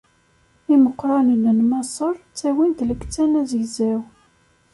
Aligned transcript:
Imeqqranen 0.73 1.43
n 1.57 1.59
Maṣer 1.69 2.15
ttawin-d 2.19 2.79
lkettan 2.89 3.33
azegzaw. 3.41 4.01